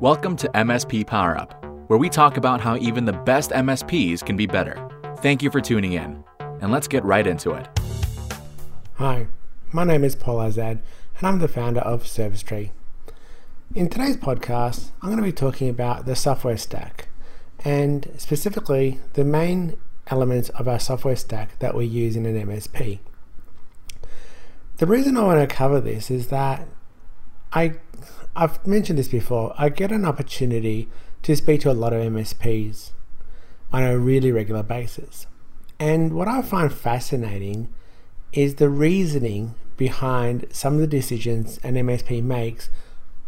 [0.00, 4.36] Welcome to MSP Power Up, where we talk about how even the best MSPs can
[4.36, 4.90] be better.
[5.20, 6.22] Thank you for tuning in,
[6.60, 7.66] and let's get right into it.
[8.96, 9.28] Hi,
[9.72, 10.80] my name is Paul Azad,
[11.16, 12.72] and I'm the founder of ServiceTree.
[13.74, 17.08] In today's podcast, I'm going to be talking about the software stack,
[17.64, 19.78] and specifically the main
[20.08, 22.98] elements of our software stack that we use in an MSP.
[24.76, 26.68] The reason I want to cover this is that
[27.56, 27.72] I
[28.36, 29.54] I've mentioned this before.
[29.56, 30.90] I get an opportunity
[31.22, 32.90] to speak to a lot of MSPs
[33.72, 35.26] on a really regular basis.
[35.78, 37.68] And what I find fascinating
[38.34, 42.68] is the reasoning behind some of the decisions an MSP makes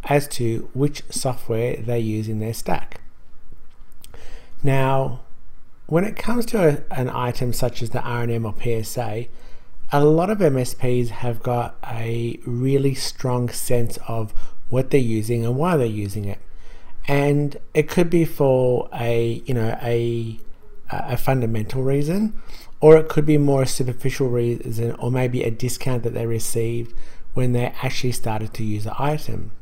[0.05, 3.01] as to which software they use in their stack.
[4.63, 5.21] Now,
[5.87, 8.55] when it comes to a, an item such as the RMM or
[8.85, 9.27] PSA,
[9.91, 14.33] a lot of MSPs have got a really strong sense of
[14.69, 16.39] what they're using and why they're using it.
[17.07, 20.39] And it could be for a, you know, a,
[20.91, 22.39] a fundamental reason,
[22.81, 26.95] or it could be more a superficial reason, or maybe a discount that they received
[27.33, 29.53] when they actually started to use the item.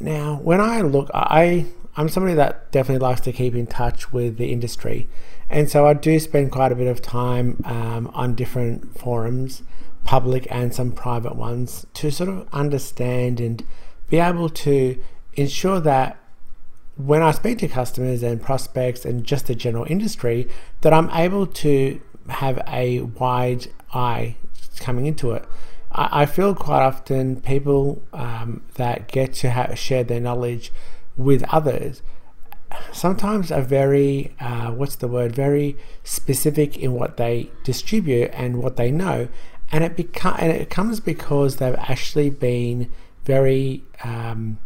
[0.00, 4.36] Now, when I look, I I'm somebody that definitely likes to keep in touch with
[4.36, 5.08] the industry,
[5.48, 9.62] and so I do spend quite a bit of time um, on different forums,
[10.04, 13.64] public and some private ones, to sort of understand and
[14.10, 14.98] be able to
[15.34, 16.18] ensure that
[16.96, 20.48] when I speak to customers and prospects and just the general industry,
[20.82, 24.36] that I'm able to have a wide eye
[24.78, 25.44] coming into it.
[25.96, 30.72] I, feel quite often people um, that get to share their knowledge
[31.16, 32.02] with others
[32.92, 38.76] sometimes are very uh, what's the word very specific in what they distribute and what
[38.76, 39.28] they know.
[39.72, 42.92] And it becomes and it comes because they've actually been
[43.24, 44.58] very um,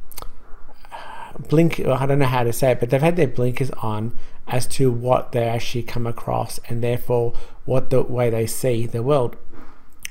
[1.49, 4.67] blink I don't know how to say it but they've had their blinkers on as
[4.67, 9.37] to what they actually come across and therefore what the way they see the world.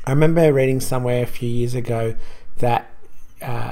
[0.06, 2.16] I remember reading somewhere a few years ago
[2.60, 2.90] that
[3.42, 3.67] uh,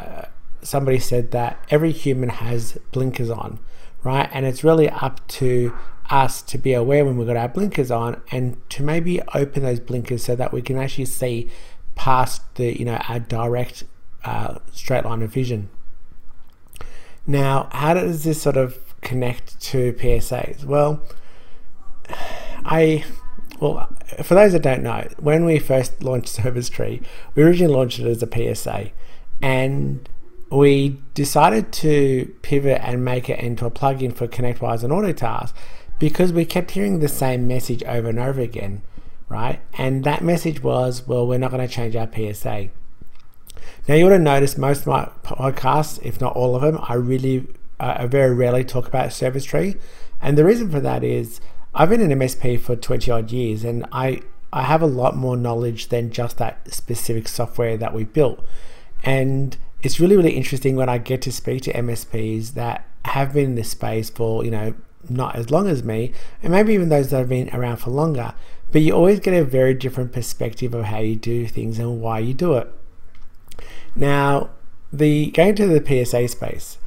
[0.65, 3.59] somebody said that every human has blinkers on
[4.05, 4.29] right?
[4.31, 5.75] And it's really up to
[6.09, 9.79] us to be aware when we've got our blinkers on and to maybe open those
[9.79, 11.49] blinkers so that we can actually see
[11.95, 13.83] past the, you know, our direct
[14.23, 15.69] uh, straight line of vision.
[17.25, 20.63] Now, how does this sort of connect to PSAs?
[20.63, 21.01] Well,
[22.63, 23.03] I
[23.59, 23.89] well,
[24.21, 27.01] for those that don't know, when we first launched Service Tree,
[27.33, 28.91] we originally launched it as a PSA,
[29.41, 30.07] and
[30.49, 35.53] we decided to pivot and make it into a plugin for ConnectWise and AutoTask
[35.99, 38.81] because we kept hearing the same message over and over again,
[39.29, 39.59] right?
[39.77, 42.69] And that message was, well, we're not going to change our PSA.
[43.87, 46.95] Now, you would have noticed most of my podcasts, if not all of them, I
[46.95, 47.47] really,
[47.79, 49.75] uh, I very rarely talk about Service Tree.
[50.21, 51.39] And the reason for that is
[51.73, 55.37] I've been an MSP for 20 odd years and I, I have a lot more
[55.37, 58.43] knowledge than just that specific software that we built.
[59.03, 63.45] And it's really, really interesting when I get to speak to MSPs that have been
[63.45, 64.73] in this space for, you know,
[65.07, 68.33] not as long as me, and maybe even those that have been around for longer.
[68.71, 72.17] But you always get a very different perspective of how you do things and why
[72.17, 72.67] you do it.
[73.95, 74.49] Now,
[74.91, 76.79] the going to the PSA space,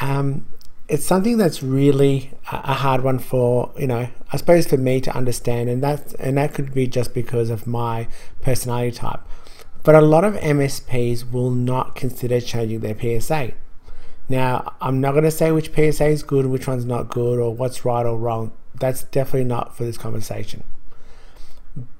[0.00, 0.46] um,
[0.88, 5.16] it's something that's really a hard one for you know I suppose for me to
[5.16, 8.08] understand, and that and that could be just because of my
[8.42, 9.20] personality type.
[9.84, 13.52] But a lot of MSPs will not consider changing their PSA.
[14.28, 17.54] Now, I'm not going to say which PSA is good, which one's not good, or
[17.54, 18.52] what's right or wrong.
[18.74, 20.64] That's definitely not for this conversation.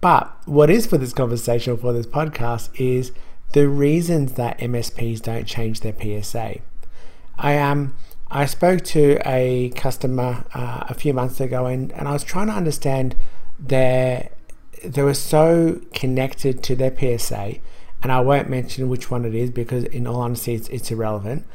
[0.00, 3.12] But what is for this conversation, for this podcast, is
[3.52, 6.60] the reasons that MSPs don't change their PSA.
[7.38, 7.94] I um
[8.30, 12.46] I spoke to a customer uh, a few months ago, and, and I was trying
[12.48, 13.14] to understand
[13.58, 14.30] their
[14.82, 17.56] they were so connected to their PSA,
[18.04, 21.46] and I won't mention which one it is because, in all honesty, it's, it's irrelevant.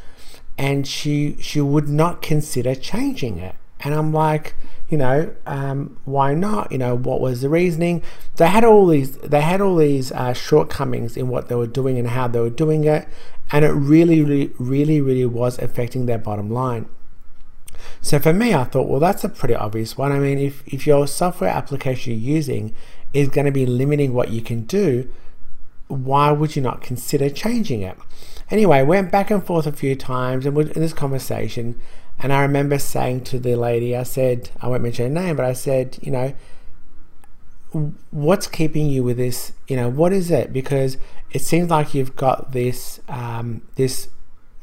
[0.58, 4.56] And she she would not consider changing it, and I'm like,
[4.90, 6.72] you know, um, why not?
[6.72, 8.02] You know, what was the reasoning?
[8.38, 12.00] They had all these they had all these uh, shortcomings in what they were doing
[12.00, 13.08] and how they were doing it,
[13.52, 16.90] and it really, really, really, really was affecting their bottom line.
[18.02, 20.12] So for me, I thought, well, that's a pretty obvious one.
[20.12, 22.76] I mean, if, if your software application you're using
[23.14, 25.10] is going to be limiting what you can do,
[25.90, 27.98] why would you not consider changing it?
[28.50, 31.80] Anyway, went back and forth a few times and in this conversation,
[32.20, 35.46] and I remember saying to the lady, I said, I won't mention her name, but
[35.46, 36.34] I said, you know,
[38.12, 39.54] what's keeping you with this?
[39.68, 40.52] You know, what is it?
[40.54, 40.98] Because
[41.32, 44.10] it seems like you've got this um, this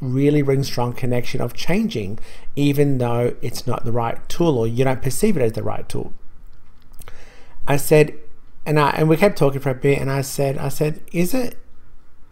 [0.00, 2.18] really ring strong connection of changing,
[2.54, 5.88] even though it's not the right tool or you don't perceive it as the right
[5.88, 6.12] tool.
[7.66, 8.14] I said,
[8.66, 11.32] and I and we kept talking for a bit, and I said, I said, is
[11.32, 11.56] it?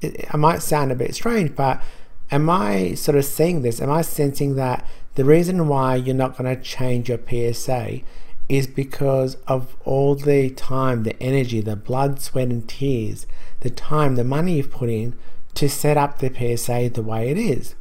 [0.03, 1.83] it I might sound a bit strange, but
[2.31, 3.81] am I sort of seeing this?
[3.81, 4.85] Am I sensing that
[5.15, 8.01] the reason why you're not going to change your PSA
[8.49, 13.27] is because of all the time, the energy, the blood, sweat, and tears,
[13.61, 15.17] the time, the money you've put in
[15.55, 17.77] to set up the PSA the way it is?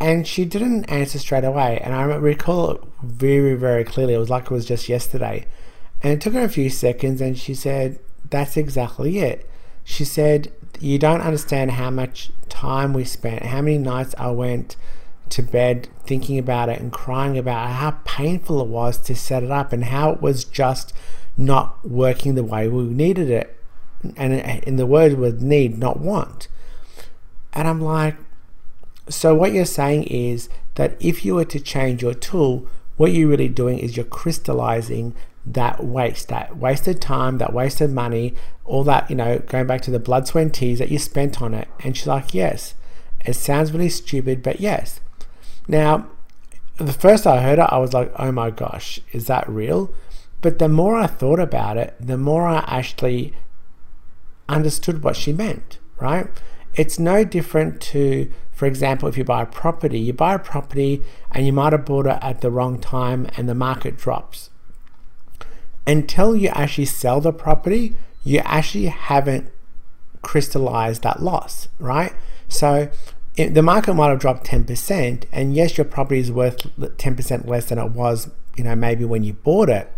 [0.00, 1.78] And she didn't answer straight away.
[1.82, 4.14] And I recall it very, very clearly.
[4.14, 5.46] It was like it was just yesterday.
[6.02, 7.98] And it took her a few seconds and she said,
[8.30, 9.48] That's exactly it.
[9.84, 14.76] She said, You don't understand how much time we spent, how many nights I went
[15.30, 19.50] to bed thinking about it and crying about how painful it was to set it
[19.50, 20.92] up and how it was just
[21.36, 23.56] not working the way we needed it.
[24.16, 24.34] And
[24.64, 26.48] in the word was need, not want.
[27.52, 28.16] And I'm like,
[29.08, 32.66] so what you're saying is that if you were to change your tool,
[32.96, 35.14] what you're really doing is you're crystallizing
[35.52, 38.34] that waste, that wasted time, that wasted money,
[38.64, 41.40] all that, you know, going back to the blood, sweat, and tears that you spent
[41.40, 41.68] on it.
[41.80, 42.74] And she's like, yes.
[43.24, 45.00] It sounds really stupid, but yes.
[45.66, 46.08] Now,
[46.76, 49.92] the first I heard it, I was like, oh my gosh, is that real?
[50.40, 53.32] But the more I thought about it, the more I actually
[54.48, 56.28] understood what she meant, right?
[56.74, 61.02] It's no different to, for example, if you buy a property, you buy a property
[61.32, 64.50] and you might have bought it at the wrong time and the market drops
[65.88, 69.50] until you actually sell the property, you actually haven't
[70.20, 72.12] crystallized that loss, right?
[72.46, 72.90] So
[73.36, 77.78] the market might have dropped 10%, and yes, your property is worth 10% less than
[77.78, 79.90] it was, you know, maybe when you bought it,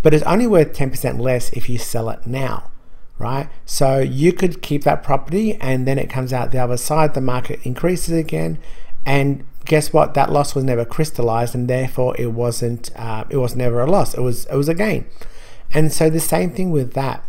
[0.00, 2.70] but it's only worth 10% less if you sell it now,
[3.18, 3.48] right?
[3.64, 7.20] So you could keep that property, and then it comes out the other side, the
[7.20, 8.58] market increases again,
[9.04, 10.14] and guess what?
[10.14, 12.90] That loss was never crystallized, and therefore it wasn't.
[12.96, 14.14] Uh, it was never a loss.
[14.14, 14.46] It was.
[14.46, 15.06] It was a gain.
[15.72, 17.24] And so the same thing with that.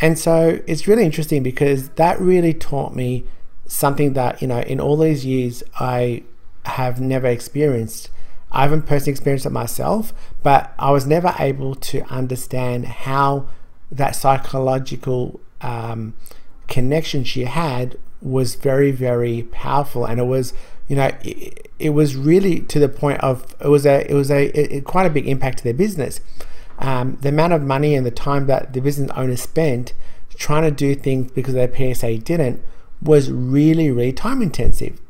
[0.00, 3.24] And so it's really interesting because that really taught me
[3.66, 6.22] something that you know in all these years I
[6.64, 8.10] have never experienced.
[8.52, 13.48] I haven't personally experienced it myself, but I was never able to understand how
[13.90, 16.14] that psychological um,
[16.68, 20.52] connection she had was very, very powerful, and it was
[20.88, 24.30] you know, it, it, was really to the point of it was a it was
[24.30, 26.20] a it, quite a big impact to their business.
[26.78, 29.94] Um, the amount of money and the time that the business owner spent
[30.36, 32.62] trying to do things because their PSA didn't
[33.02, 35.00] was really really time intensive.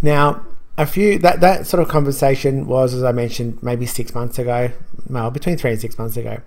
[0.00, 0.46] Now,
[0.78, 4.70] a few that that sort of conversation was, as I mentioned, maybe six months ago,
[5.08, 6.40] well, between three and six months ago.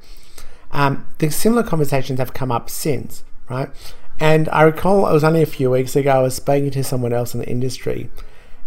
[0.72, 3.70] Um, the similar conversations have come up since, right?
[4.19, 7.13] And I recall it was only a few weeks ago, I was speaking to someone
[7.13, 8.10] else in the industry,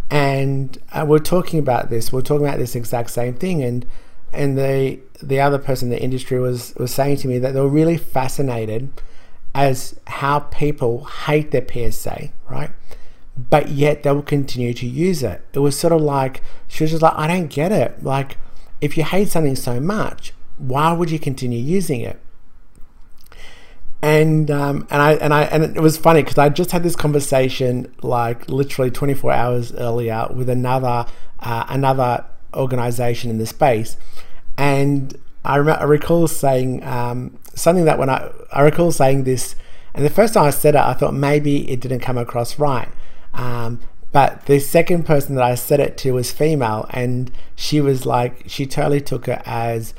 [0.09, 2.11] and uh, we're talking about this.
[2.11, 3.85] We're talking about this exact same thing, and
[4.31, 7.61] and the the other person in the industry was was saying to me that they
[7.61, 8.89] were really fascinated
[9.53, 12.71] as how people hate their PSA, right?
[13.37, 15.45] But yet they will continue to use it.
[15.53, 18.03] It was sort of like she was just like, I don't get it.
[18.03, 18.37] Like,
[18.81, 22.19] if you hate something so much, why would you continue using it?
[24.03, 26.95] And um, and I and I and it was funny because I just had this
[26.95, 31.05] conversation like literally 24 hours earlier with another
[31.39, 33.95] uh, another organization in the space,
[34.57, 39.55] and I, rem- I recall saying um, something that when I I recall saying this,
[39.93, 42.89] and the first time I said it, I thought maybe it didn't come across right.
[43.33, 43.79] Um,
[44.11, 48.43] but the second person that I said it to was female, and she was like,
[48.47, 49.93] she totally took it as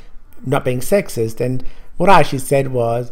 [0.44, 1.40] not being sexist.
[1.40, 1.64] And
[1.96, 3.10] what I actually said was,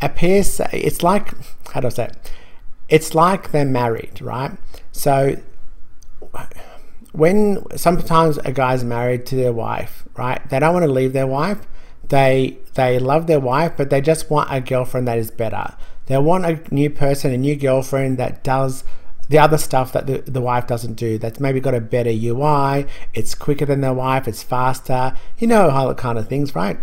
[0.00, 0.10] a
[0.42, 1.32] PSA, it's like,
[1.72, 2.32] how do I say it?
[2.88, 4.52] It's like they're married, right?
[4.92, 5.36] So
[7.12, 10.46] when sometimes a guy's married to their wife, right?
[10.48, 11.66] They don't want to leave their wife.
[12.08, 15.74] They they love their wife, but they just want a girlfriend that is better.
[16.06, 18.84] They want a new person, a new girlfriend that does
[19.28, 21.18] the other stuff that the, the wife doesn't do.
[21.18, 25.70] That's maybe got a better UI, it's quicker than their wife, it's faster, you know,
[25.70, 26.78] all the kind of things, right?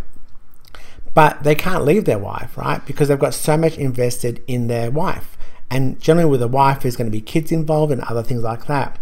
[1.14, 2.86] But they can't leave their wife, right?
[2.86, 5.38] Because they've got so much invested in their wife.
[5.70, 8.66] And generally, with a wife, there's going to be kids involved and other things like
[8.68, 9.00] that.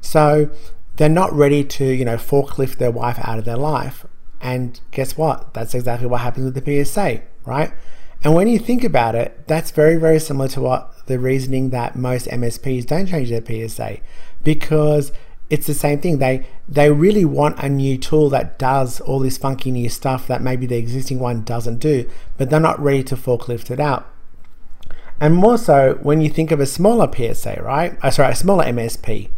[0.00, 0.50] So
[0.96, 4.04] they're not ready to, you know, forklift their wife out of their life.
[4.40, 5.54] And guess what?
[5.54, 7.72] That's exactly what happens with the PSA, right?
[8.24, 11.96] And when you think about it, that's very, very similar to what the reasoning that
[11.96, 13.98] most MSPs don't change their PSA
[14.44, 15.12] because
[15.52, 16.16] it's the same thing.
[16.16, 20.40] They they really want a new tool that does all this funky new stuff that
[20.40, 24.08] maybe the existing one doesn't do, but they're not ready to forklift it out.
[25.20, 27.98] And more so when you think of a smaller PSA, right?
[28.02, 29.28] Uh, sorry, a smaller MSP.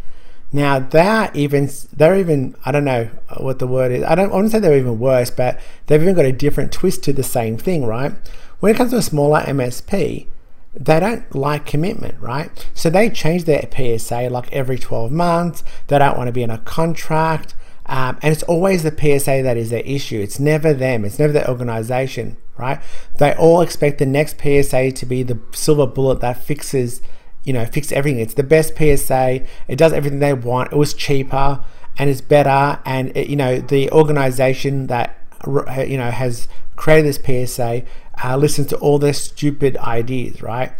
[0.52, 4.04] Now they're even they're even I don't know what the word is.
[4.04, 7.02] I don't I wouldn't say they're even worse, but they've even got a different twist
[7.04, 8.12] to the same thing, right?
[8.60, 10.28] When it comes to a smaller MSP,
[10.76, 12.50] they don't like commitment, right?
[12.74, 15.62] So they change their PSA like every 12 months.
[15.86, 17.54] They don't want to be in a contract.
[17.86, 20.20] Um, and it's always the PSA that is their issue.
[20.20, 21.04] It's never them.
[21.04, 22.80] It's never the organization, right?
[23.18, 27.02] They all expect the next PSA to be the silver bullet that fixes,
[27.44, 28.20] you know, fix everything.
[28.20, 29.44] It's the best PSA.
[29.68, 30.72] It does everything they want.
[30.72, 31.62] It was cheaper
[31.98, 32.80] and it's better.
[32.84, 37.84] And it, you know, the organization that you know has created this PSA
[38.22, 40.72] uh, to all their stupid ideas, right?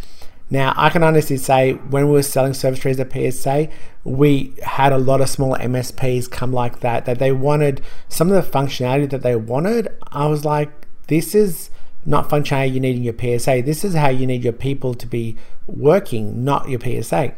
[0.49, 3.67] Now, I can honestly say when we were selling service trees at PSA,
[4.03, 8.35] we had a lot of small MSPs come like that, that they wanted some of
[8.35, 9.89] the functionality that they wanted.
[10.11, 10.69] I was like,
[11.07, 11.71] this is
[12.05, 13.63] not functionality you need in your PSA.
[13.65, 17.33] This is how you need your people to be working, not your PSA.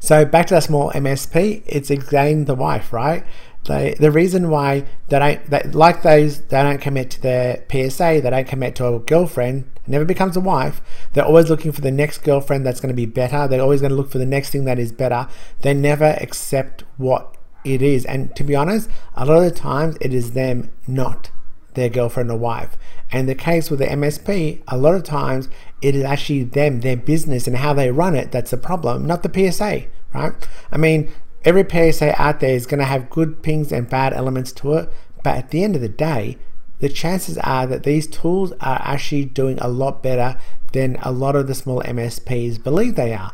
[0.00, 3.24] So back to that small MSP, it's again the wife, right?
[3.64, 8.20] They, the reason why they don't, they, like those, they don't commit to their PSA,
[8.22, 10.80] they don't commit to a girlfriend, never becomes a wife.
[11.12, 13.46] They're always looking for the next girlfriend that's going to be better.
[13.46, 15.28] They're always going to look for the next thing that is better.
[15.60, 18.04] They never accept what it is.
[18.04, 21.30] And to be honest, a lot of the times it is them, not
[21.74, 22.76] their girlfriend or wife.
[23.10, 25.48] And the case with the MSP, a lot of times
[25.80, 29.22] it is actually them, their business, and how they run it that's the problem, not
[29.22, 30.32] the PSA, right?
[30.70, 31.12] I mean,
[31.44, 34.88] every PSA out there is going to have good things and bad elements to it,
[35.22, 36.38] but at the end of the day,
[36.80, 40.36] the chances are that these tools are actually doing a lot better
[40.72, 43.32] than a lot of the small MSPs believe they are.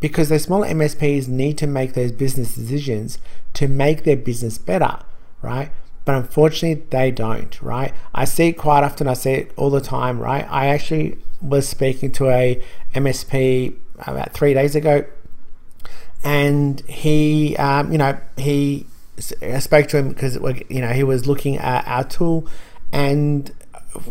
[0.00, 3.18] Because the small MSPs need to make those business decisions
[3.54, 5.00] to make their business better,
[5.42, 5.72] right?
[6.04, 7.92] But unfortunately, they don't, right?
[8.14, 10.46] I see it quite often, I see it all the time, right?
[10.48, 12.62] I actually was speaking to a
[12.94, 13.74] MSP
[14.06, 15.04] about three days ago
[16.24, 18.86] and he, um, you know, he
[19.42, 20.36] I spoke to him because
[20.68, 22.46] you know he was looking at our tool,
[22.92, 23.50] and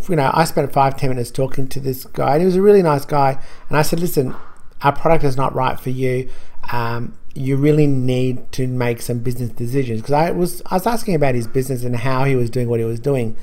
[0.10, 2.62] you know I spent five ten minutes talking to this guy, and he was a
[2.62, 3.42] really nice guy.
[3.70, 4.36] And I said, listen,
[4.82, 6.30] our product is not right for you.
[6.72, 11.16] Um, you really need to make some business decisions because I was I was asking
[11.16, 13.38] about his business and how he was doing what he was doing.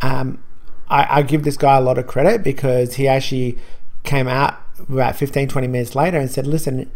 [0.00, 0.42] Um,
[0.88, 3.58] I, I give this guy a lot of credit because he actually
[4.02, 6.90] came out about 15 20 minutes later and said listen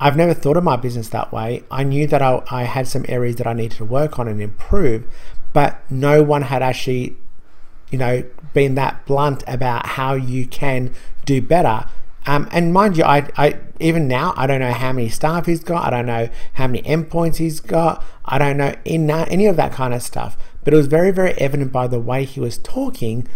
[0.00, 1.64] I've never thought of my business that way.
[1.70, 4.40] I knew that I, I, had some areas that I needed to work on and
[4.40, 5.04] improve,
[5.52, 7.16] but no one had actually,
[7.90, 11.86] you know, been that blunt about how you can do better.
[12.26, 15.64] Um, and mind you, I, I even now I don't know how many staff he's
[15.64, 15.86] got.
[15.86, 18.04] I don't know how many endpoints he's got.
[18.24, 20.36] I don't know in any of that kind of stuff.
[20.62, 23.26] But it was very, very evident by the way he was talking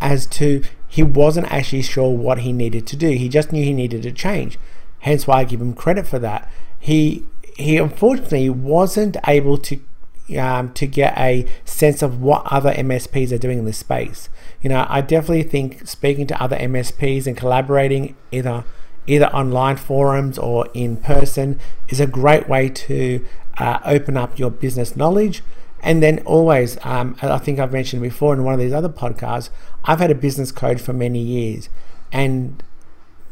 [0.00, 3.08] as to he wasn't actually sure what he needed to do.
[3.10, 4.58] He just knew he needed to change.
[5.02, 6.50] Hence why I give him credit for that.
[6.78, 7.24] He
[7.56, 9.78] he unfortunately wasn't able to
[10.38, 14.28] um, to get a sense of what other MSPs are doing in this space.
[14.62, 18.64] You know, I definitely think speaking to other MSPs and collaborating either
[19.06, 23.24] either online forums or in person is a great way to
[23.58, 25.42] uh, open up your business knowledge.
[25.82, 29.50] And then always, um, I think I've mentioned before in one of these other podcasts,
[29.84, 31.68] I've had a business coach for many years,
[32.12, 32.62] and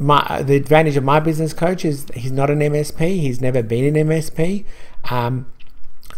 [0.00, 3.20] my the advantage of my business coach is he's not an MSP.
[3.20, 4.64] He's never been an MSP,
[5.10, 5.46] um,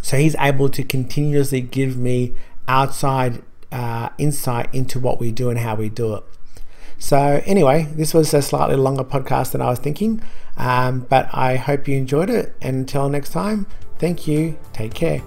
[0.00, 2.32] so he's able to continuously give me
[2.68, 6.24] outside uh, insight into what we do and how we do it.
[6.98, 10.22] So anyway, this was a slightly longer podcast than I was thinking,
[10.56, 12.54] um, but I hope you enjoyed it.
[12.62, 13.66] And until next time,
[13.98, 14.56] thank you.
[14.72, 15.20] Take care.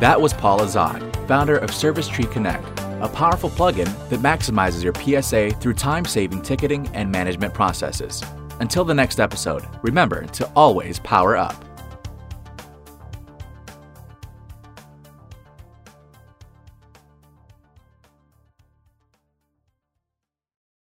[0.00, 4.94] That was Paula Azad, founder of Service Tree Connect a powerful plugin that maximizes your
[4.94, 8.22] PSA through time saving ticketing and management processes.
[8.60, 11.67] Until the next episode, remember to always power up.